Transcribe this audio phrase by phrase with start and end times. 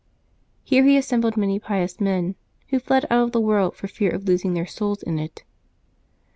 [0.63, 2.33] Here he assembled many pious men,
[2.69, 5.43] who fled out of the world for fear of losing their souls in it.